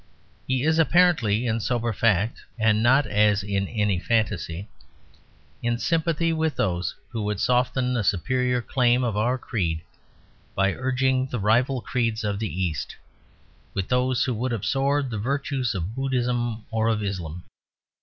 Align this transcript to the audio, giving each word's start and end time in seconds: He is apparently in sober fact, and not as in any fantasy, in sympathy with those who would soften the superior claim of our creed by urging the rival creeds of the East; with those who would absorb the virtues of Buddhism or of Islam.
He 0.47 0.63
is 0.63 0.79
apparently 0.79 1.45
in 1.45 1.59
sober 1.59 1.93
fact, 1.93 2.41
and 2.57 2.81
not 2.81 3.05
as 3.05 3.43
in 3.43 3.67
any 3.67 3.99
fantasy, 3.99 4.67
in 5.61 5.77
sympathy 5.77 6.33
with 6.33 6.55
those 6.55 6.95
who 7.09 7.21
would 7.21 7.39
soften 7.39 7.93
the 7.93 8.03
superior 8.03 8.63
claim 8.63 9.03
of 9.03 9.15
our 9.15 9.37
creed 9.37 9.81
by 10.55 10.73
urging 10.73 11.27
the 11.27 11.39
rival 11.39 11.81
creeds 11.81 12.23
of 12.23 12.39
the 12.39 12.49
East; 12.51 12.95
with 13.75 13.89
those 13.89 14.23
who 14.23 14.33
would 14.33 14.53
absorb 14.53 15.11
the 15.11 15.19
virtues 15.19 15.75
of 15.75 15.93
Buddhism 15.95 16.65
or 16.71 16.87
of 16.87 17.03
Islam. 17.03 17.43